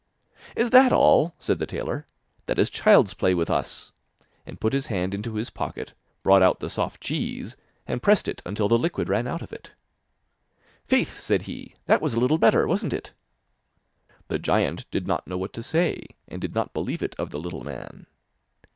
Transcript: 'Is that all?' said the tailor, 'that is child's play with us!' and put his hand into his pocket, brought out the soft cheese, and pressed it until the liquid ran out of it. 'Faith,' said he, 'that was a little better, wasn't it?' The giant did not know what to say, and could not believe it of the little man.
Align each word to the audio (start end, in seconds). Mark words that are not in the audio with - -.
'Is 0.55 0.71
that 0.71 0.91
all?' 0.91 1.35
said 1.37 1.59
the 1.59 1.67
tailor, 1.67 2.07
'that 2.47 2.57
is 2.57 2.71
child's 2.71 3.13
play 3.13 3.35
with 3.35 3.51
us!' 3.51 3.91
and 4.47 4.59
put 4.59 4.73
his 4.73 4.87
hand 4.87 5.13
into 5.13 5.35
his 5.35 5.51
pocket, 5.51 5.93
brought 6.23 6.41
out 6.41 6.59
the 6.59 6.71
soft 6.71 6.99
cheese, 7.01 7.55
and 7.85 8.01
pressed 8.01 8.27
it 8.27 8.41
until 8.43 8.67
the 8.67 8.79
liquid 8.79 9.07
ran 9.09 9.27
out 9.27 9.43
of 9.43 9.53
it. 9.53 9.73
'Faith,' 10.87 11.19
said 11.19 11.43
he, 11.43 11.75
'that 11.85 12.01
was 12.01 12.15
a 12.15 12.19
little 12.19 12.39
better, 12.39 12.65
wasn't 12.67 12.93
it?' 12.93 13.11
The 14.27 14.39
giant 14.39 14.89
did 14.89 15.05
not 15.05 15.27
know 15.27 15.37
what 15.37 15.53
to 15.53 15.61
say, 15.61 16.07
and 16.27 16.41
could 16.41 16.55
not 16.55 16.73
believe 16.73 17.03
it 17.03 17.13
of 17.19 17.29
the 17.29 17.39
little 17.39 17.63
man. 17.63 18.07